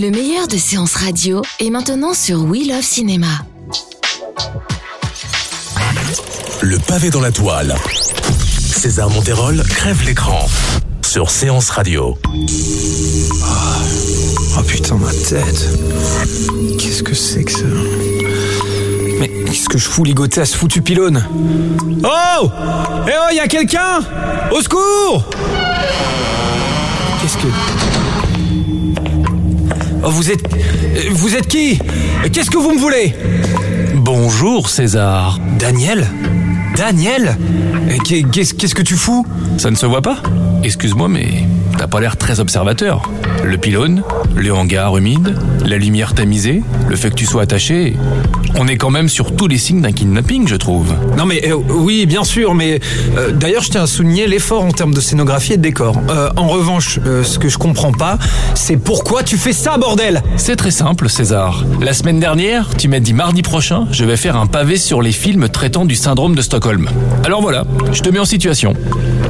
Le 0.00 0.10
meilleur 0.10 0.48
de 0.48 0.56
séances 0.56 0.94
radio 0.94 1.42
est 1.58 1.68
maintenant 1.68 2.14
sur 2.14 2.42
We 2.44 2.66
Love 2.66 2.80
Cinéma. 2.80 3.26
Le 6.62 6.78
pavé 6.78 7.10
dans 7.10 7.20
la 7.20 7.30
toile. 7.30 7.74
César 8.58 9.10
Monterol 9.10 9.62
crève 9.62 10.02
l'écran 10.06 10.48
sur 11.04 11.28
Séance 11.28 11.68
Radio. 11.68 12.16
Oh 14.56 14.62
putain, 14.66 14.94
ma 14.94 15.12
tête. 15.12 15.68
Qu'est-ce 16.78 17.02
que 17.02 17.14
c'est 17.14 17.44
que 17.44 17.52
ça 17.52 17.58
Mais 19.18 19.28
qu'est-ce 19.44 19.68
que 19.68 19.76
je 19.76 19.86
fous 19.86 20.04
ligoté 20.04 20.40
à 20.40 20.46
ce 20.46 20.56
foutu 20.56 20.80
pylône 20.80 21.22
Oh 22.04 22.50
Eh 23.06 23.10
oh, 23.10 23.34
y 23.34 23.38
a 23.38 23.48
quelqu'un? 23.48 24.00
Au 24.50 24.62
secours 24.62 25.28
Qu'est-ce 27.20 27.36
que... 27.36 27.48
Oh, 30.02 30.10
vous 30.10 30.30
êtes... 30.30 30.42
Vous 31.10 31.34
êtes 31.36 31.46
qui? 31.46 31.78
Qu'est-ce 32.32 32.50
que 32.50 32.56
vous 32.58 32.72
me 32.72 32.78
voulez? 32.78 33.14
Bonjour 33.94 34.68
César. 34.68 35.38
Daniel? 35.58 36.08
Daniel? 36.76 37.36
Qu'est-ce 38.04 38.54
qu'est-ce 38.54 38.74
que 38.74 38.82
tu 38.82 38.96
fous? 38.96 39.26
Ça 39.58 39.70
ne 39.70 39.76
se 39.76 39.86
voit 39.86 40.02
pas? 40.02 40.22
Excuse-moi, 40.62 41.08
mais 41.08 41.44
t'as 41.78 41.86
pas 41.86 42.00
l'air 42.00 42.16
très 42.16 42.38
observateur. 42.38 43.10
Le 43.42 43.56
pylône, 43.56 44.02
le 44.36 44.52
hangar 44.52 44.96
humide, 44.96 45.34
la 45.64 45.78
lumière 45.78 46.14
tamisée, 46.14 46.62
le 46.88 46.96
fait 46.96 47.10
que 47.10 47.14
tu 47.14 47.24
sois 47.24 47.42
attaché. 47.42 47.96
On 48.56 48.68
est 48.68 48.76
quand 48.76 48.90
même 48.90 49.08
sur 49.08 49.34
tous 49.34 49.46
les 49.46 49.56
signes 49.56 49.80
d'un 49.80 49.92
kidnapping, 49.92 50.46
je 50.46 50.56
trouve. 50.56 50.94
Non 51.16 51.24
mais 51.24 51.48
euh, 51.48 51.54
oui, 51.54 52.04
bien 52.04 52.24
sûr, 52.24 52.54
mais 52.54 52.80
euh, 53.16 53.30
d'ailleurs 53.32 53.62
je 53.62 53.70
tiens 53.70 53.84
à 53.84 53.86
souligner 53.86 54.26
l'effort 54.26 54.62
en 54.62 54.72
termes 54.72 54.92
de 54.92 55.00
scénographie 55.00 55.54
et 55.54 55.56
de 55.56 55.62
décor. 55.62 55.96
Euh, 56.10 56.28
en 56.36 56.48
revanche, 56.48 57.00
ce 57.22 57.38
que 57.38 57.48
je 57.48 57.56
comprends 57.56 57.92
pas, 57.92 58.18
c'est 58.54 58.76
pourquoi 58.76 59.22
tu 59.22 59.38
fais 59.38 59.54
ça, 59.54 59.78
bordel 59.78 60.22
C'est 60.36 60.56
très 60.56 60.70
simple, 60.70 61.08
César. 61.08 61.64
La 61.80 61.94
semaine 61.94 62.20
dernière, 62.20 62.68
tu 62.76 62.88
m'as 62.88 63.00
dit 63.00 63.14
mardi 63.14 63.40
prochain, 63.40 63.86
je 63.92 64.04
vais 64.04 64.18
faire 64.18 64.36
un 64.36 64.46
pavé 64.46 64.76
sur 64.76 65.00
les 65.00 65.12
films 65.12 65.48
traitant 65.48 65.86
du 65.86 65.94
syndrome 65.94 66.34
de 66.34 66.42
Stockholm. 66.42 66.90
Alors 67.24 67.40
voilà, 67.40 67.64
je 67.92 68.02
te 68.02 68.10
mets 68.10 68.18
en 68.18 68.26
situation. 68.26 68.74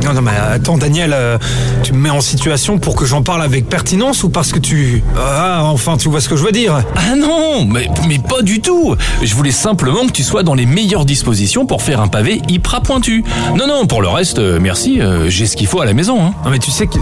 Non, 0.05 0.15
non, 0.15 0.23
mais 0.23 0.33
attends, 0.55 0.79
Daniel, 0.79 1.13
euh, 1.15 1.39
tu 1.83 1.93
me 1.93 1.99
mets 1.99 2.11
en 2.11 2.21
situation 2.21 2.79
pour 2.79 2.95
que 2.97 3.05
j'en 3.05 3.23
parle 3.23 3.43
avec 3.43 3.69
pertinence 3.69 4.25
ou 4.25 4.31
parce 4.31 4.53
que 4.53 4.59
tu... 4.59 5.03
Ah, 5.19 5.61
enfin, 5.65 5.97
tu 5.97 6.09
vois 6.09 6.21
ce 6.21 6.29
que 6.29 6.37
je 6.37 6.43
veux 6.45 6.53
dire? 6.53 6.83
Ah 6.97 7.15
non, 7.17 7.65
mais, 7.67 7.89
mais 8.09 8.19
pas 8.19 8.43
du 8.43 8.61
tout. 8.61 8.97
Je 9.23 9.35
voulais 9.35 9.51
simplement 9.51 10.07
que 10.07 10.13
tu 10.13 10.23
sois 10.23 10.43
dans 10.43 10.55
les 10.55 10.67
meilleures 10.67 11.05
dispositions 11.05 11.67
pour 11.67 11.83
faire 11.83 12.01
un 12.01 12.09
pavé 12.09 12.41
hyper 12.49 12.81
pointu. 12.83 13.25
Non, 13.57 13.67
non, 13.67 13.87
pour 13.87 14.01
le 14.03 14.09
reste, 14.09 14.39
euh, 14.39 14.59
merci, 14.61 15.01
euh, 15.01 15.29
j'ai 15.29 15.47
ce 15.47 15.57
qu'il 15.57 15.67
faut 15.67 15.81
à 15.81 15.85
la 15.87 15.93
maison. 15.95 16.23
Hein. 16.25 16.33
Non 16.45 16.51
mais 16.51 16.59
tu 16.59 16.71
sais 16.71 16.87
que... 16.87 16.95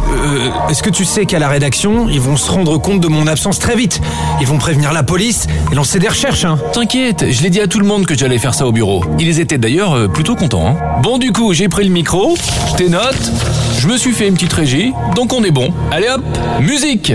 Est-ce 0.70 0.83
que 0.83 0.91
tu 0.91 1.05
sais 1.05 1.25
qu'à 1.27 1.39
la 1.39 1.48
rédaction, 1.48 2.09
ils 2.09 2.20
vont 2.20 2.36
se 2.36 2.50
rendre 2.50 2.77
compte 2.78 3.00
de 3.00 3.09
mon 3.09 3.27
absence 3.27 3.59
très 3.59 3.77
vite? 3.77 4.00
Ils 4.41 4.47
vont 4.47 4.59
prévenir 4.59 4.92
la 4.92 5.03
police 5.03 5.47
et 5.70 5.75
lancer 5.75 5.98
des 5.98 6.09
recherches, 6.09 6.44
hein 6.44 6.59
T'inquiète, 6.72 7.27
je 7.31 7.43
l'ai 7.43 7.50
dit 7.50 7.60
à 7.60 7.66
tout 7.69 7.78
le 7.78 7.87
monde 7.87 8.06
que 8.06 8.16
j'allais 8.16 8.38
faire 8.38 8.54
ça 8.54 8.66
au 8.66 8.72
bureau. 8.72 9.04
Ils 9.19 9.41
étaient 9.41 9.59
d'ailleurs 9.59 10.10
plutôt 10.12 10.34
contents. 10.34 10.66
hein. 10.69 10.77
Bon, 11.03 11.19
du 11.19 11.32
coup, 11.32 11.53
j'ai 11.53 11.69
pris 11.69 11.84
le 11.84 11.91
micro, 11.91 12.37
tes 12.78 12.89
notes, 12.89 13.33
je 13.81 13.89
me 13.89 13.97
suis 13.97 14.12
fait 14.12 14.28
une 14.28 14.34
petite 14.34 14.53
régie, 14.53 14.93
donc 15.16 15.33
on 15.33 15.43
est 15.43 15.50
bon. 15.50 15.75
Allez 15.91 16.06
hop, 16.09 16.22
musique 16.61 17.12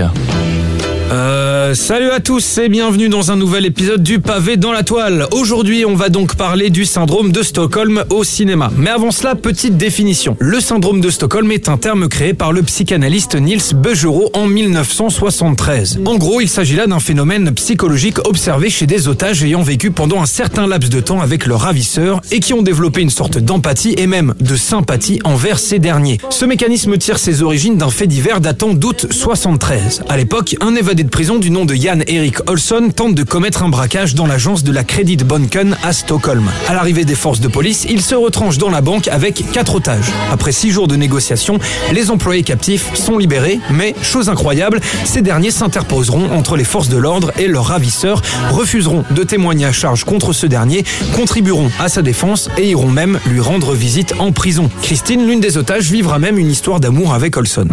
Euh, 1.10 1.43
salut 1.72 2.10
à 2.10 2.20
tous 2.20 2.58
et 2.58 2.68
bienvenue 2.68 3.08
dans 3.08 3.30
un 3.30 3.36
nouvel 3.36 3.64
épisode 3.64 4.02
du 4.02 4.18
pavé 4.18 4.56
dans 4.56 4.72
la 4.72 4.82
toile. 4.82 5.26
Aujourd'hui, 5.32 5.84
on 5.86 5.94
va 5.94 6.08
donc 6.10 6.34
parler 6.34 6.68
du 6.68 6.84
syndrome 6.84 7.32
de 7.32 7.42
Stockholm 7.42 8.04
au 8.10 8.24
cinéma. 8.24 8.70
Mais 8.76 8.90
avant 8.90 9.10
cela, 9.10 9.34
petite 9.34 9.76
définition. 9.76 10.36
Le 10.40 10.60
syndrome 10.60 11.00
de 11.00 11.08
Stockholm 11.10 11.50
est 11.52 11.68
un 11.68 11.78
terme 11.78 12.08
créé 12.08 12.34
par 12.34 12.52
le 12.52 12.62
psychanalyste 12.62 13.36
Niels 13.36 13.74
Bejerot 13.74 14.30
en 14.34 14.46
1973. 14.46 16.00
En 16.04 16.16
gros, 16.16 16.40
il 16.40 16.48
s'agit 16.48 16.76
là 16.76 16.86
d'un 16.86 17.00
phénomène 17.00 17.52
psychologique 17.54 18.18
observé 18.26 18.68
chez 18.68 18.86
des 18.86 19.08
otages 19.08 19.42
ayant 19.42 19.62
vécu 19.62 19.90
pendant 19.90 20.20
un 20.20 20.26
certain 20.26 20.66
laps 20.66 20.90
de 20.90 21.00
temps 21.00 21.20
avec 21.20 21.46
leurs 21.46 21.60
ravisseurs 21.60 22.20
et 22.30 22.40
qui 22.40 22.52
ont 22.52 22.62
développé 22.62 23.00
une 23.00 23.10
sorte 23.10 23.38
d'empathie 23.38 23.94
et 23.96 24.06
même 24.06 24.34
de 24.40 24.56
sympathie 24.56 25.20
envers 25.24 25.58
ces 25.58 25.78
derniers. 25.78 26.18
Ce 26.30 26.44
mécanisme 26.44 26.98
tire 26.98 27.18
ses 27.18 27.42
origines 27.42 27.78
d'un 27.78 27.90
fait 27.90 28.06
divers 28.06 28.40
datant 28.40 28.74
d'août 28.74 29.06
73. 29.10 30.02
À 30.08 30.16
l'époque, 30.16 30.56
un 30.60 30.74
évadé 30.74 31.04
de 31.04 31.10
prison 31.10 31.38
du 31.38 31.53
nom 31.54 31.64
de 31.64 31.76
Jan 31.76 32.00
Erik 32.08 32.50
Olsson 32.50 32.90
tente 32.94 33.14
de 33.14 33.22
commettre 33.22 33.62
un 33.62 33.68
braquage 33.68 34.16
dans 34.16 34.26
l'agence 34.26 34.64
de 34.64 34.72
la 34.72 34.82
Credit 34.82 35.18
Banken 35.18 35.76
à 35.84 35.92
Stockholm. 35.92 36.50
À 36.66 36.74
l'arrivée 36.74 37.04
des 37.04 37.14
forces 37.14 37.38
de 37.38 37.46
police, 37.46 37.86
il 37.88 38.02
se 38.02 38.16
retranche 38.16 38.58
dans 38.58 38.70
la 38.70 38.80
banque 38.80 39.06
avec 39.06 39.44
quatre 39.52 39.76
otages. 39.76 40.10
Après 40.32 40.50
six 40.50 40.72
jours 40.72 40.88
de 40.88 40.96
négociations, 40.96 41.60
les 41.92 42.10
employés 42.10 42.42
captifs 42.42 42.92
sont 42.94 43.18
libérés, 43.18 43.60
mais, 43.70 43.94
chose 44.02 44.28
incroyable, 44.28 44.80
ces 45.04 45.22
derniers 45.22 45.52
s'interposeront 45.52 46.32
entre 46.32 46.56
les 46.56 46.64
forces 46.64 46.88
de 46.88 46.96
l'ordre 46.96 47.30
et 47.38 47.46
leurs 47.46 47.66
ravisseurs, 47.66 48.20
refuseront 48.50 49.04
de 49.12 49.22
témoigner 49.22 49.66
à 49.66 49.72
charge 49.72 50.02
contre 50.02 50.32
ce 50.32 50.46
dernier, 50.46 50.82
contribueront 51.14 51.70
à 51.78 51.88
sa 51.88 52.02
défense 52.02 52.50
et 52.58 52.68
iront 52.70 52.90
même 52.90 53.20
lui 53.26 53.38
rendre 53.38 53.74
visite 53.74 54.14
en 54.18 54.32
prison. 54.32 54.70
Christine, 54.82 55.24
l'une 55.24 55.40
des 55.40 55.56
otages, 55.56 55.88
vivra 55.88 56.18
même 56.18 56.36
une 56.36 56.50
histoire 56.50 56.80
d'amour 56.80 57.14
avec 57.14 57.36
Olson. 57.36 57.68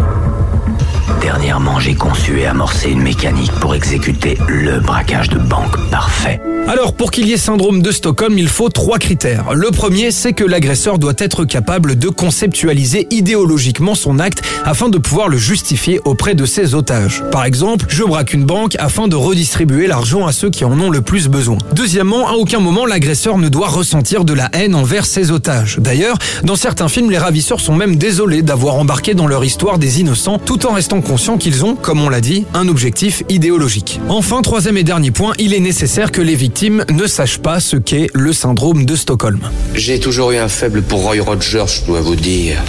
Dernièrement, 1.22 1.78
j'ai 1.78 1.94
conçu 1.94 2.40
et 2.40 2.46
amorcé 2.46 2.90
une 2.90 3.02
mécanique 3.02 3.52
pour 3.60 3.76
exécuter 3.76 4.36
le 4.48 4.80
braquage 4.80 5.28
de 5.28 5.38
banque 5.38 5.78
parfait. 5.88 6.40
Alors, 6.68 6.94
pour 6.94 7.10
qu'il 7.10 7.26
y 7.26 7.32
ait 7.32 7.38
syndrome 7.38 7.82
de 7.82 7.90
Stockholm, 7.90 8.38
il 8.38 8.48
faut 8.48 8.68
trois 8.68 8.98
critères. 8.98 9.52
Le 9.52 9.70
premier, 9.72 10.12
c'est 10.12 10.32
que 10.32 10.44
l'agresseur 10.44 10.98
doit 10.98 11.12
être 11.18 11.44
capable 11.44 11.98
de 11.98 12.08
conceptualiser 12.08 13.08
idéologiquement 13.10 13.96
son 13.96 14.20
acte 14.20 14.42
afin 14.64 14.88
de 14.88 14.96
pouvoir 14.96 15.28
le 15.28 15.36
justifier 15.36 16.00
auprès 16.04 16.36
de 16.36 16.46
ses 16.46 16.74
otages. 16.74 17.24
Par 17.32 17.44
exemple, 17.44 17.86
je 17.88 18.04
braque 18.04 18.32
une 18.32 18.44
banque 18.44 18.76
afin 18.78 19.08
de 19.08 19.16
redistribuer 19.16 19.88
l'argent 19.88 20.24
à 20.24 20.32
ceux 20.32 20.50
qui 20.50 20.64
en 20.64 20.78
ont 20.78 20.88
le 20.88 21.02
plus 21.02 21.28
besoin. 21.28 21.58
Deuxièmement, 21.72 22.28
à 22.28 22.34
aucun 22.34 22.60
moment 22.60 22.86
l'agresseur 22.86 23.38
ne 23.38 23.48
doit 23.48 23.68
ressentir 23.68 24.24
de 24.24 24.32
la 24.32 24.48
haine 24.52 24.76
envers 24.76 25.04
ses 25.04 25.32
otages. 25.32 25.78
D'ailleurs, 25.80 26.16
dans 26.44 26.56
certains 26.56 26.88
films, 26.88 27.10
les 27.10 27.18
ravisseurs 27.18 27.60
sont 27.60 27.74
même 27.74 27.96
désolés 27.96 28.42
d'avoir 28.42 28.76
embarqué 28.76 29.14
dans 29.14 29.26
leur 29.26 29.44
histoire 29.44 29.78
des 29.78 30.00
innocents 30.00 30.38
tout 30.38 30.64
en 30.64 30.72
restant 30.72 31.00
conscients 31.00 31.38
qu'ils 31.38 31.64
ont, 31.64 31.74
comme 31.74 32.00
on 32.00 32.08
l'a 32.08 32.20
dit, 32.20 32.46
un 32.54 32.68
objectif 32.68 33.24
idéologique. 33.28 34.00
Enfin, 34.08 34.42
troisième 34.42 34.76
et 34.76 34.84
dernier 34.84 35.10
point, 35.10 35.32
il 35.38 35.54
est 35.54 35.60
nécessaire 35.60 36.12
que 36.12 36.22
les 36.22 36.36
victimes 36.36 36.51
ne 36.60 37.06
sachent 37.06 37.38
pas 37.38 37.60
ce 37.60 37.76
qu'est 37.76 38.08
le 38.14 38.32
syndrome 38.32 38.84
de 38.84 38.94
Stockholm. 38.94 39.40
J'ai 39.74 39.98
toujours 39.98 40.30
eu 40.30 40.36
un 40.36 40.48
faible 40.48 40.82
pour 40.82 41.02
Roy 41.02 41.20
Rogers, 41.20 41.66
je 41.66 41.86
dois 41.86 42.00
vous 42.00 42.14
dire. 42.14 42.62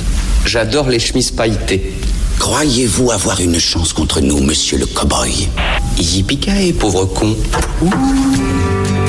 J'adore 0.45 0.89
les 0.89 0.99
chemises 0.99 1.31
pailletées. 1.31 1.93
Croyez-vous 2.39 3.11
avoir 3.11 3.39
une 3.39 3.59
chance 3.59 3.93
contre 3.93 4.19
nous, 4.21 4.39
monsieur 4.41 4.77
le 4.77 4.85
cow-boy? 4.85 5.47
Yippee 5.99 6.73
pauvre 6.73 7.05
con. 7.05 7.35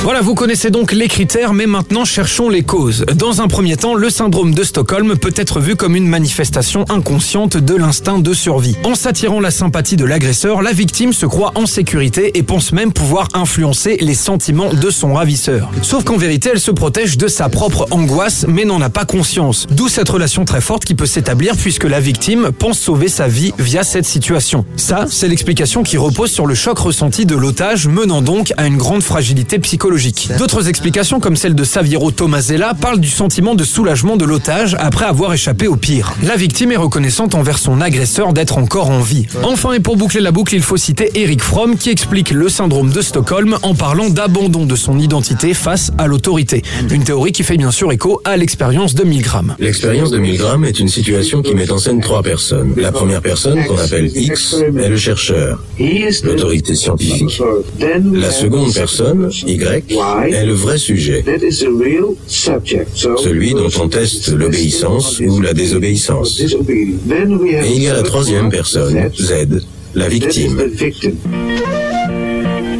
Voilà, 0.05 0.21
vous 0.21 0.35
connaissez 0.35 0.69
donc 0.69 0.93
les 0.93 1.09
critères, 1.09 1.55
mais 1.55 1.65
maintenant 1.65 2.05
cherchons 2.05 2.51
les 2.51 2.61
causes. 2.63 3.07
Dans 3.15 3.41
un 3.41 3.49
premier 3.49 3.79
temps, 3.79 3.95
le 3.95 4.11
syndrome 4.11 4.53
de 4.53 4.63
Stockholm 4.63 5.17
peut 5.17 5.33
être 5.35 5.61
vu 5.61 5.77
comme 5.77 5.97
une 5.97 6.07
manifestation 6.07 6.85
inconsciente 6.91 7.57
de 7.57 7.75
l'instinct 7.75 8.19
de 8.19 8.35
survie. 8.35 8.77
En 8.85 8.97
s'attirant 8.97 9.41
la 9.41 9.51
sympathie 9.51 9.97
de 9.97 10.05
l'agresseur, 10.05 10.61
la 10.61 10.73
victime 10.73 11.15
se 11.15 11.25
croit 11.25 11.53
en 11.55 11.65
sécurité 11.65 12.37
et 12.37 12.43
pense 12.43 12.73
même 12.73 12.93
pouvoir 12.93 13.29
influencer 13.33 13.97
les 13.99 14.13
sentiments 14.13 14.75
de 14.75 14.91
son 14.91 15.15
ravisseur. 15.15 15.71
Sauf 15.81 16.05
qu'en 16.05 16.19
vérité, 16.19 16.51
elle 16.53 16.61
se 16.61 16.71
protège 16.71 17.17
de 17.17 17.27
sa 17.27 17.49
propre 17.49 17.87
angoisse, 17.91 18.45
mais 18.47 18.67
n'en 18.67 18.83
a 18.83 18.91
pas 18.91 19.07
conscience. 19.07 19.67
D'où 19.71 19.89
cette 19.89 20.11
relation 20.11 20.45
très 20.45 20.61
forte 20.61 20.85
qui 20.85 20.95
peut 20.95 21.07
s'établir 21.07 21.57
puisque 21.57 21.85
la 21.85 22.01
victime 22.01 22.51
pense 22.59 22.79
sauver 22.79 23.09
sa 23.09 23.27
vie 23.27 23.55
via 23.59 23.85
cette 23.85 24.05
situation. 24.05 24.67
Ça, 24.77 25.07
c'est 25.09 25.29
l'explication 25.29 25.83
qui 25.83 25.97
repose 25.97 26.31
sur 26.31 26.45
le 26.45 26.55
choc 26.55 26.79
ressenti 26.79 27.25
de 27.25 27.37
l'otage, 27.37 27.89
menant 27.89 28.21
donc 28.21 28.53
à 28.59 28.67
une 28.67 28.77
grande 28.77 29.03
fragilité 29.03 29.59
psychologique 29.59 29.94
D'autres 30.39 30.69
explications, 30.69 31.21
comme 31.21 31.37
celle 31.37 31.55
de 31.55 31.63
Saviero 31.63 32.11
Tomasella, 32.11 32.75
parlent 32.75 32.99
du 32.99 33.09
sentiment 33.09 33.55
de 33.55 33.63
soulagement 33.63 34.17
de 34.17 34.25
l'otage 34.25 34.77
après 34.81 35.05
avoir 35.05 35.33
échappé 35.33 35.69
au 35.69 35.77
pire. 35.77 36.15
La 36.23 36.37
victime 36.37 36.73
est 36.73 36.77
reconnaissante 36.77 37.35
envers 37.35 37.59
son 37.59 37.81
agresseur 37.81 38.33
d'être 38.33 38.59
encore 38.59 38.91
en 38.91 39.01
vie. 39.01 39.27
Enfin, 39.43 39.73
et 39.73 39.81
pour 39.81 39.97
boucler 39.97 40.21
la 40.21 40.33
boucle, 40.33 40.55
il 40.55 40.63
faut 40.63 40.77
citer 40.77 41.11
Eric 41.15 41.43
Fromm 41.43 41.77
qui 41.77 41.91
explique 41.91 42.31
le 42.33 42.49
syndrome 42.49 42.91
de 42.91 43.03
Stockholm 43.03 43.57
en 43.63 43.75
parlant 43.75 44.11
d'abandon 44.11 44.67
de 44.67 44.75
son 44.75 44.99
identité 44.99 45.55
face 45.55 45.93
à 45.99 46.09
l'autorité. 46.09 46.63
Une 46.91 47.05
théorie 47.05 47.33
qui 47.33 47.45
fait 47.45 47.57
bien 47.57 47.71
sûr 47.71 47.93
écho 47.93 48.21
à 48.25 48.37
l'expérience 48.37 48.95
de 48.95 49.05
Milgram. 49.05 49.55
L'expérience 49.61 50.11
de 50.11 50.19
Milgram 50.19 50.65
est 50.65 50.81
une 50.81 50.89
situation 50.89 51.41
qui 51.41 51.55
met 51.55 51.71
en 51.71 51.79
scène 51.79 52.01
trois 52.01 52.23
personnes. 52.23 52.75
La 52.77 52.91
première 52.91 53.23
personne, 53.23 53.65
qu'on 53.67 53.79
appelle 53.79 54.11
X, 54.15 54.57
est 54.77 54.89
le 54.89 54.97
chercheur, 54.97 55.63
l'autorité 56.25 56.75
scientifique. 56.75 57.41
La 58.13 58.31
seconde 58.31 58.73
personne, 58.75 59.31
Y, 59.47 59.84
est 59.89 60.47
le 60.47 60.53
vrai 60.53 60.79
sujet, 60.79 61.25
celui 63.17 63.55
dont 63.55 63.71
on 63.81 63.89
teste 63.89 64.29
l'obéissance 64.29 65.21
ou 65.21 65.41
la 65.41 65.53
désobéissance. 65.53 66.41
Et 66.41 66.47
il 67.75 67.83
y 67.83 67.89
a 67.89 67.95
la 67.95 68.03
troisième 68.03 68.51
personne, 68.51 69.11
Z, 69.17 69.65
la 69.95 70.09
victime. 70.09 70.59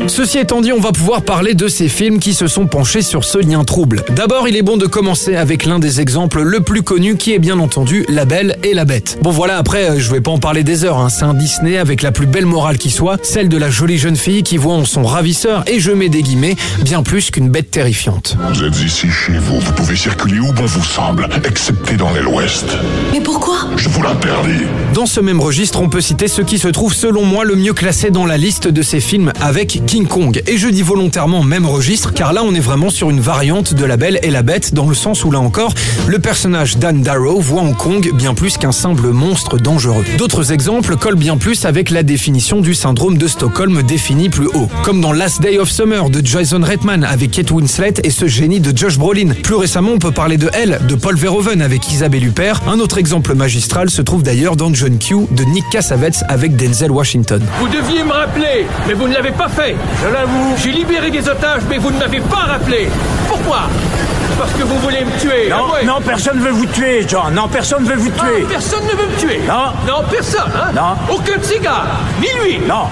Ceci 0.07 0.39
étant 0.39 0.61
dit, 0.61 0.73
on 0.73 0.81
va 0.81 0.93
pouvoir 0.93 1.23
parler 1.23 1.55
de 1.55 1.67
ces 1.67 1.89
films 1.89 2.19
qui 2.19 2.35
se 2.35 2.47
sont 2.47 2.67
penchés 2.67 3.01
sur 3.01 3.25
ce 3.25 3.39
lien 3.39 3.65
trouble. 3.65 4.05
D'abord, 4.11 4.47
il 4.47 4.57
est 4.57 4.63
bon 4.63 4.77
de 4.77 4.87
commencer 4.87 5.35
avec 5.35 5.65
l'un 5.65 5.79
des 5.79 6.01
exemples 6.01 6.43
le 6.43 6.61
plus 6.61 6.83
connu 6.83 7.17
qui 7.17 7.33
est 7.33 7.39
bien 7.39 7.59
entendu 7.59 8.05
La 8.09 8.25
Belle 8.25 8.59
et 8.63 8.75
la 8.75 8.85
Bête. 8.85 9.19
Bon 9.23 9.31
voilà, 9.31 9.57
après, 9.57 9.91
euh, 9.91 9.99
je 9.99 10.11
vais 10.11 10.21
pas 10.21 10.31
en 10.31 10.39
parler 10.39 10.63
des 10.63 10.85
heures, 10.85 10.99
hein. 10.99 11.09
c'est 11.09 11.25
un 11.25 11.33
Disney 11.33 11.79
avec 11.79 12.03
la 12.03 12.13
plus 12.13 12.27
belle 12.27 12.45
morale 12.45 12.77
qui 12.77 12.91
soit, 12.91 13.19
celle 13.25 13.49
de 13.49 13.57
la 13.57 13.71
jolie 13.71 13.97
jeune 13.97 14.17
fille 14.17 14.43
qui 14.43 14.59
voit 14.59 14.75
en 14.75 14.85
son 14.85 15.05
ravisseur, 15.05 15.65
et 15.67 15.81
je 15.81 15.91
mets 15.91 16.11
des 16.11 16.23
guillemets, 16.23 16.57
bien 16.83 17.03
plus 17.03 17.31
qu'une 17.31 17.49
bête 17.49 17.71
terrifiante. 17.71 18.37
Vous 18.53 18.63
êtes 18.63 18.81
ici 18.81 19.09
chez 19.11 19.39
vous, 19.39 19.59
vous 19.59 19.73
pouvez 19.73 19.97
circuler 19.97 20.39
où 20.39 20.53
bon 20.53 20.67
vous 20.67 20.85
semble, 20.85 21.29
excepté 21.45 21.97
dans 21.97 22.13
l'aile 22.13 22.29
ouest. 22.29 22.77
Mais 23.13 23.21
pourquoi? 23.21 23.69
Je 23.77 23.89
vous 23.89 24.03
l'interdis. 24.03 24.65
Dans 24.93 25.07
ce 25.07 25.21
même 25.21 25.41
registre, 25.41 25.81
on 25.81 25.89
peut 25.89 26.03
citer 26.03 26.29
ce 26.29 26.43
qui 26.43 26.59
se 26.59 26.69
trouve 26.69 26.93
selon 26.93 27.25
moi 27.25 27.45
le 27.45 27.57
mieux 27.57 27.73
classé 27.73 28.11
dans 28.11 28.27
la 28.27 28.37
liste 28.37 28.69
de 28.69 28.83
ces 28.83 29.01
films 29.01 29.33
avec 29.41 29.75
King 29.95 30.09
Kong. 30.09 30.43
Et 30.49 30.59
je 30.59 30.67
dis 30.67 30.83
volontairement 30.83 31.45
même 31.45 31.67
registre 31.67 32.13
car 32.13 32.33
là 32.33 32.43
on 32.45 32.53
est 32.53 32.59
vraiment 32.59 32.91
sur 32.91 33.11
une 33.11 33.21
variante 33.21 33.75
de 33.75 33.85
La 33.85 33.97
Belle 33.97 34.19
et 34.25 34.31
la 34.33 34.43
Bête 34.43 34.75
dans 34.75 34.89
le 34.89 34.95
sens 34.97 35.25
où 35.25 35.31
là 35.31 35.39
encore, 35.39 35.73
le 36.09 36.19
personnage 36.19 36.79
Dan 36.79 37.03
Darrow 37.03 37.39
voit 37.39 37.63
en 37.63 37.75
Kong 37.75 38.11
bien 38.13 38.35
plus 38.35 38.57
qu'un 38.57 38.73
simple 38.73 39.11
monstre 39.11 39.57
dangereux. 39.57 40.05
D'autres 40.19 40.51
exemples 40.51 40.97
collent 40.97 41.15
bien 41.15 41.37
plus 41.37 41.65
avec 41.65 41.91
la 41.91 42.03
définition 42.03 42.61
du 42.61 42.75
syndrome 42.75 43.19
de 43.19 43.29
Stockholm 43.29 43.85
défini 43.85 44.31
plus 44.31 44.49
haut. 44.49 44.69
Comme 44.83 45.01
dans 45.01 45.13
Last 45.13 45.41
Day 45.41 45.59
of 45.59 45.71
Summer 45.71 46.11
de 46.11 46.27
Jason 46.27 46.63
Reitman 46.65 47.05
avec 47.05 47.31
Kate 47.31 47.53
Winslet 47.53 47.95
et 48.03 48.11
ce 48.11 48.27
génie 48.27 48.59
de 48.59 48.77
Josh 48.77 48.99
Brolin. 48.99 49.33
Plus 49.45 49.55
récemment, 49.55 49.93
on 49.95 50.01
peut 50.01 50.11
parler 50.11 50.39
de 50.39 50.51
Elle 50.55 50.81
de 50.89 50.97
Paul 50.97 51.15
Verhoeven 51.15 51.63
avec 51.63 51.93
Isabelle 51.93 52.25
Huppert. 52.25 52.63
Un 52.67 52.81
autre 52.81 52.99
exemple 52.99 53.37
magistral 53.37 53.91
se 53.91 54.03
trouve 54.03 54.25
d'ailleurs 54.25 54.57
dans 54.57 54.75
John 54.75 54.99
Q 54.99 55.29
de 55.31 55.45
Nick 55.45 55.71
Cassavetes 55.71 56.25
avec 56.29 56.57
Denzel 56.57 56.91
Washington. 56.91 57.41
Vous 57.61 57.69
deviez 57.69 58.03
me 58.03 58.11
rappeler, 58.11 58.67
mais 58.89 58.95
vous 58.95 59.07
ne 59.07 59.15
l'avez 59.15 59.31
pas 59.31 59.49
fait. 59.49 59.77
Je 60.03 60.09
l'avoue. 60.13 60.55
J'ai 60.57 60.73
libéré 60.73 61.11
des 61.11 61.29
otages, 61.29 61.63
mais 61.69 61.79
vous 61.79 61.91
ne 61.91 61.99
m'avez 61.99 62.21
pas 62.21 62.37
rappelé. 62.53 62.89
Pourquoi? 63.29 63.63
Parce 64.39 64.53
que 64.53 64.63
vous 64.65 64.79
voulez 64.79 65.05
me 65.05 65.19
tuer. 65.21 65.49
Non, 65.49 65.67
avouez. 65.67 65.85
non, 65.87 66.01
personne 66.05 66.39
ne 66.39 66.43
veut 66.45 66.51
vous 66.51 66.67
tuer, 66.67 67.05
John. 67.09 67.33
Non, 67.35 67.47
personne 67.49 67.85
ne 67.85 67.89
veut 67.89 67.97
vous 67.97 68.11
Ah, 68.19 68.25
tuer. 68.25 68.43
personne 68.49 68.85
ne 68.85 68.91
veut 68.91 69.07
me 69.09 69.17
tuer. 69.17 69.41
Non. 69.47 69.73
Non, 69.87 70.03
personne. 70.11 70.51
Hein 70.55 70.73
Non. 70.75 71.15
Aucun 71.15 71.39
de 71.39 71.45
ces 71.45 71.59
gars. 71.61 71.85
Ni 72.21 72.29
lui. 72.43 72.59
Non. 72.67 72.89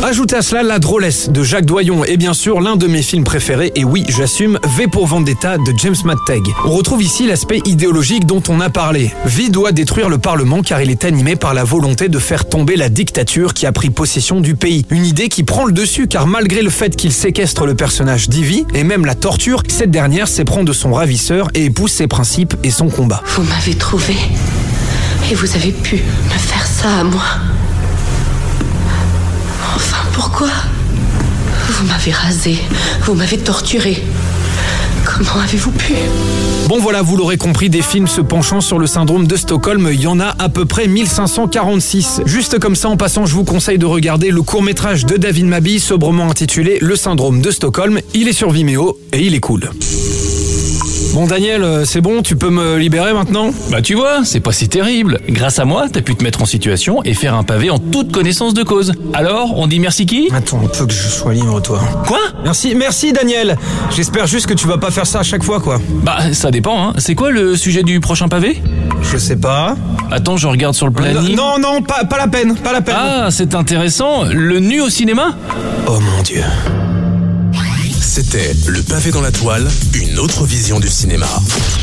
Ajoutez 0.00 0.36
à 0.36 0.42
cela 0.42 0.62
La 0.62 0.78
drôlesse 0.78 1.28
de 1.28 1.42
Jacques 1.42 1.66
Doyon 1.66 2.04
et 2.04 2.16
bien 2.16 2.32
sûr 2.32 2.60
l'un 2.60 2.76
de 2.76 2.86
mes 2.86 3.02
films 3.02 3.24
préférés, 3.24 3.72
et 3.74 3.82
oui, 3.84 4.04
j'assume, 4.08 4.60
V 4.76 4.86
pour 4.86 5.08
Vendetta 5.08 5.58
de 5.58 5.72
James 5.76 5.96
Matteg. 6.04 6.42
On 6.64 6.70
retrouve 6.70 7.02
ici 7.02 7.26
l'aspect 7.26 7.60
idéologique 7.64 8.24
dont 8.24 8.42
on 8.48 8.60
a 8.60 8.70
parlé. 8.70 9.12
V 9.26 9.48
doit 9.48 9.72
détruire 9.72 10.08
le 10.08 10.18
Parlement 10.18 10.62
car 10.62 10.80
il 10.80 10.90
est 10.90 11.04
animé 11.04 11.34
par 11.34 11.52
la 11.52 11.64
volonté 11.64 12.08
de 12.08 12.18
faire 12.20 12.48
tomber 12.48 12.76
la 12.76 12.88
dictature 12.88 13.54
qui 13.54 13.66
a 13.66 13.72
pris 13.72 13.90
possession 13.90 14.40
du 14.40 14.54
pays. 14.54 14.86
Une 14.90 15.04
idée 15.04 15.28
qui 15.28 15.42
prend 15.42 15.64
le 15.64 15.72
dessus 15.72 16.06
car 16.06 16.28
malgré 16.28 16.62
le 16.62 16.70
fait 16.70 16.94
qu'il 16.94 17.12
séquestre 17.12 17.66
le 17.66 17.74
personnage 17.74 18.28
d'Ivy 18.28 18.66
et 18.74 18.84
même 18.84 19.04
la 19.04 19.16
torture, 19.16 19.64
cette 19.66 19.90
dernière 19.90 20.28
s'éprend 20.28 20.62
de 20.62 20.72
son 20.72 20.92
ravisseur 20.92 21.48
et 21.54 21.64
épouse 21.64 21.90
ses 21.90 22.06
principes 22.06 22.54
et 22.62 22.70
son 22.70 22.88
combat. 22.88 23.22
Vous 23.26 23.42
m'avez 23.42 23.74
trouvé. 23.74 24.14
Et 25.30 25.34
vous 25.34 25.56
avez 25.56 25.72
pu 25.72 25.96
me 25.96 26.38
faire 26.38 26.66
ça 26.66 27.00
à 27.00 27.04
moi. 27.04 27.24
Enfin, 29.78 29.98
pourquoi 30.12 30.48
Vous 31.68 31.86
m'avez 31.86 32.10
rasé. 32.10 32.58
Vous 33.02 33.14
m'avez 33.14 33.38
torturé. 33.38 34.02
Comment 35.04 35.40
avez-vous 35.44 35.70
pu 35.70 35.94
Bon 36.66 36.80
voilà, 36.80 37.00
vous 37.00 37.16
l'aurez 37.16 37.36
compris, 37.36 37.70
des 37.70 37.80
films 37.80 38.08
se 38.08 38.20
penchant 38.20 38.60
sur 38.60 38.80
le 38.80 38.88
syndrome 38.88 39.28
de 39.28 39.36
Stockholm, 39.36 39.88
il 39.92 40.00
y 40.00 40.08
en 40.08 40.18
a 40.18 40.34
à 40.40 40.48
peu 40.48 40.66
près 40.66 40.88
1546. 40.88 42.22
Juste 42.26 42.58
comme 42.58 42.74
ça, 42.74 42.88
en 42.88 42.96
passant, 42.96 43.24
je 43.24 43.34
vous 43.34 43.44
conseille 43.44 43.78
de 43.78 43.86
regarder 43.86 44.30
le 44.32 44.42
court-métrage 44.42 45.06
de 45.06 45.16
David 45.16 45.46
Mabi, 45.46 45.78
sobrement 45.78 46.28
intitulé 46.28 46.78
Le 46.80 46.96
syndrome 46.96 47.40
de 47.40 47.52
Stockholm. 47.52 48.00
Il 48.14 48.26
est 48.26 48.32
sur 48.32 48.50
Vimeo 48.50 48.98
et 49.12 49.24
il 49.24 49.36
est 49.36 49.40
cool. 49.40 49.70
Bon 51.14 51.26
Daniel, 51.26 51.62
euh, 51.64 51.84
c'est 51.84 52.00
bon, 52.00 52.22
tu 52.22 52.36
peux 52.36 52.50
me 52.50 52.76
libérer 52.76 53.12
maintenant 53.12 53.50
Bah 53.70 53.82
tu 53.82 53.94
vois, 53.94 54.24
c'est 54.24 54.40
pas 54.40 54.52
si 54.52 54.68
terrible. 54.68 55.20
Grâce 55.28 55.58
à 55.58 55.64
moi, 55.64 55.86
t'as 55.90 56.02
pu 56.02 56.14
te 56.14 56.22
mettre 56.22 56.42
en 56.42 56.44
situation 56.44 57.02
et 57.04 57.14
faire 57.14 57.34
un 57.34 57.42
pavé 57.42 57.70
en 57.70 57.78
toute 57.78 58.12
connaissance 58.12 58.54
de 58.54 58.62
cause. 58.62 58.92
Alors, 59.14 59.58
on 59.58 59.66
dit 59.66 59.80
merci 59.80 60.06
qui? 60.06 60.28
Attends, 60.32 60.60
un 60.64 60.68
peu 60.68 60.86
que 60.86 60.92
je 60.92 61.08
sois 61.08 61.32
libre 61.34 61.60
toi. 61.60 61.80
Quoi? 62.06 62.18
Merci, 62.44 62.74
merci 62.74 63.12
Daniel 63.12 63.56
J'espère 63.94 64.26
juste 64.26 64.46
que 64.46 64.54
tu 64.54 64.66
vas 64.68 64.78
pas 64.78 64.90
faire 64.90 65.06
ça 65.06 65.20
à 65.20 65.22
chaque 65.22 65.42
fois 65.42 65.60
quoi. 65.60 65.80
Bah 66.02 66.32
ça 66.32 66.50
dépend, 66.50 66.88
hein. 66.88 66.92
C'est 66.98 67.14
quoi 67.14 67.30
le 67.30 67.56
sujet 67.56 67.82
du 67.82 68.00
prochain 68.00 68.28
pavé? 68.28 68.62
Je 69.02 69.16
sais 69.16 69.36
pas. 69.36 69.76
Attends, 70.10 70.36
je 70.36 70.46
regarde 70.46 70.74
sur 70.74 70.86
le 70.86 70.92
planning. 70.92 71.34
Non, 71.34 71.58
non, 71.58 71.82
pas, 71.82 72.04
pas 72.04 72.18
la 72.18 72.28
peine, 72.28 72.54
pas 72.54 72.72
la 72.72 72.80
peine. 72.80 72.96
Ah, 72.98 73.28
c'est 73.30 73.54
intéressant. 73.54 74.24
Le 74.24 74.60
nu 74.60 74.80
au 74.80 74.88
cinéma? 74.88 75.36
Oh 75.86 75.98
mon 76.00 76.22
dieu. 76.22 76.42
C'était 78.20 78.52
Le 78.66 78.82
pavé 78.82 79.12
dans 79.12 79.20
la 79.20 79.30
toile, 79.30 79.68
une 79.94 80.18
autre 80.18 80.44
vision 80.44 80.80
du 80.80 80.88
cinéma. 80.88 81.28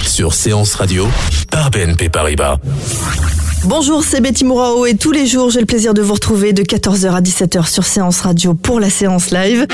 Sur 0.05 0.33
Séance 0.33 0.75
Radio, 0.75 1.07
par 1.49 1.71
BNP 1.71 2.09
Paribas. 2.09 2.57
Bonjour, 3.67 4.03
c'est 4.03 4.21
Betty 4.21 4.45
Mourao 4.45 4.85
et 4.85 4.95
tous 4.95 5.11
les 5.11 5.25
jours, 5.25 5.49
j'ai 5.49 5.59
le 5.59 5.65
plaisir 5.65 5.93
de 5.95 6.01
vous 6.01 6.13
retrouver 6.13 6.53
de 6.53 6.61
14h 6.61 7.09
à 7.15 7.21
17h 7.21 7.67
sur 7.67 7.83
Séance 7.83 8.21
Radio 8.21 8.53
pour 8.53 8.79
la 8.79 8.89
séance 8.91 9.31
live. 9.31 9.65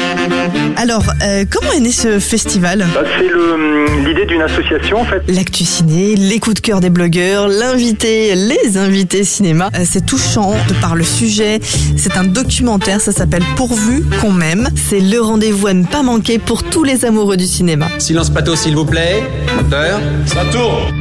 Alors, 0.77 1.03
euh, 1.23 1.43
comment 1.49 1.71
est 1.73 1.81
né 1.81 1.91
ce 1.91 2.19
festival? 2.19 2.85
Bah, 2.93 3.01
c'est 3.17 3.27
le- 3.27 4.05
l'idée 4.07 4.25
d'une 4.25 4.41
association 4.41 5.01
en 5.01 5.05
fait. 5.05 5.21
L'actu 5.27 5.65
ciné, 5.65 6.15
les 6.15 6.39
coups 6.39 6.55
de 6.55 6.59
cœur 6.61 6.79
des 6.79 6.89
blogueurs, 6.89 7.47
l'invité, 7.49 8.33
les 8.35 8.77
invités 8.77 9.23
cinéma. 9.25 9.69
Euh, 9.75 9.83
C'est 9.83 10.05
touchant 10.05 10.53
de 10.69 10.73
par 10.75 10.95
le 10.95 11.03
sujet. 11.03 11.59
C'est 11.97 12.15
un 12.15 12.23
documentaire, 12.23 13.01
ça 13.01 13.11
s'appelle 13.11 13.43
Pourvu 13.57 14.05
qu'on 14.21 14.31
m'aime. 14.31 14.69
C'est 14.75 15.01
le 15.01 15.19
rendez-vous 15.19 15.67
à 15.67 15.73
ne 15.73 15.85
pas 15.85 16.01
manquer 16.01 16.39
pour 16.39 16.63
tous 16.63 16.83
les 16.85 17.03
amoureux 17.03 17.35
du 17.35 17.45
cinéma. 17.45 17.87
Silence 17.99 18.29
plateau, 18.29 18.55
s'il 18.55 18.75
vous 18.75 18.85
plaît. 18.85 19.21
Moteur. 19.57 19.99
Ça 20.27 20.43
tourne. 20.51 21.00